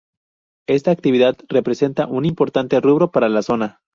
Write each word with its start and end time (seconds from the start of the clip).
Esta 0.67 0.89
actividad 0.89 1.37
representa 1.47 2.07
un 2.07 2.25
importante 2.25 2.79
rubro 2.81 3.11
para 3.11 3.29
la 3.29 3.43
Zona. 3.43 3.81